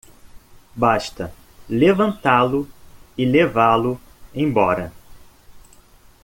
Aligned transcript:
Basta 0.73 1.31
levantá-lo 1.69 2.67
e 3.15 3.23
levá-lo 3.23 4.01
embora. 4.33 4.91